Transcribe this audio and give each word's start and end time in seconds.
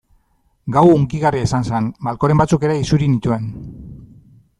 Gau 0.77 0.81
hunkigarria 0.93 1.47
izan 1.49 1.67
zen, 1.71 1.89
malkoren 2.07 2.41
batzuk 2.43 2.65
ere 2.69 2.79
isuri 2.85 3.11
nituen. 3.17 3.47